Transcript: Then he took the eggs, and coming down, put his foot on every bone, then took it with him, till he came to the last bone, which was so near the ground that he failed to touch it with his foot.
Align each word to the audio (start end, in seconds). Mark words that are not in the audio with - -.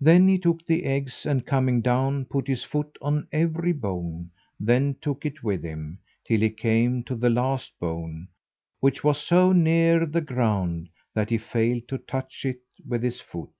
Then 0.00 0.28
he 0.28 0.38
took 0.38 0.64
the 0.64 0.86
eggs, 0.86 1.26
and 1.26 1.44
coming 1.44 1.82
down, 1.82 2.24
put 2.24 2.48
his 2.48 2.64
foot 2.64 2.96
on 3.02 3.28
every 3.32 3.74
bone, 3.74 4.30
then 4.58 4.96
took 5.02 5.26
it 5.26 5.42
with 5.44 5.62
him, 5.62 5.98
till 6.24 6.40
he 6.40 6.48
came 6.48 7.02
to 7.04 7.14
the 7.14 7.28
last 7.28 7.78
bone, 7.78 8.28
which 8.80 9.04
was 9.04 9.20
so 9.22 9.52
near 9.52 10.06
the 10.06 10.22
ground 10.22 10.88
that 11.12 11.28
he 11.28 11.36
failed 11.36 11.86
to 11.88 11.98
touch 11.98 12.46
it 12.46 12.62
with 12.88 13.02
his 13.02 13.20
foot. 13.20 13.50